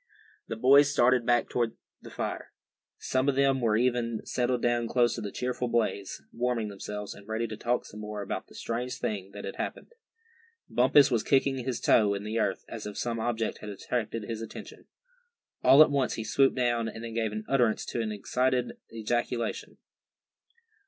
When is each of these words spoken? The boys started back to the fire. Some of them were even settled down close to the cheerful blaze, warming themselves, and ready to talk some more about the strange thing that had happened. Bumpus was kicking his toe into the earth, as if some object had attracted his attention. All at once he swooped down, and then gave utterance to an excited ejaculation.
The 0.47 0.55
boys 0.55 0.91
started 0.91 1.27
back 1.27 1.47
to 1.49 1.75
the 2.01 2.09
fire. 2.09 2.51
Some 2.97 3.29
of 3.29 3.35
them 3.35 3.61
were 3.61 3.77
even 3.77 4.25
settled 4.25 4.63
down 4.63 4.87
close 4.87 5.13
to 5.13 5.21
the 5.21 5.31
cheerful 5.31 5.67
blaze, 5.67 6.23
warming 6.33 6.69
themselves, 6.69 7.13
and 7.13 7.27
ready 7.27 7.45
to 7.45 7.55
talk 7.55 7.85
some 7.85 7.99
more 7.99 8.23
about 8.23 8.47
the 8.47 8.55
strange 8.55 8.97
thing 8.97 9.29
that 9.33 9.45
had 9.45 9.57
happened. 9.57 9.93
Bumpus 10.67 11.11
was 11.11 11.21
kicking 11.21 11.57
his 11.59 11.79
toe 11.79 12.15
into 12.15 12.25
the 12.25 12.39
earth, 12.39 12.65
as 12.67 12.87
if 12.87 12.97
some 12.97 13.19
object 13.19 13.59
had 13.59 13.69
attracted 13.69 14.23
his 14.23 14.41
attention. 14.41 14.87
All 15.63 15.83
at 15.83 15.91
once 15.91 16.15
he 16.15 16.23
swooped 16.23 16.55
down, 16.55 16.87
and 16.87 17.03
then 17.03 17.13
gave 17.13 17.31
utterance 17.47 17.85
to 17.85 18.01
an 18.01 18.11
excited 18.11 18.71
ejaculation. 18.91 19.77